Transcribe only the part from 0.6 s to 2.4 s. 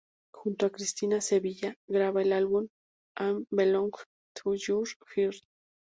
a Cristina Sevilla graba el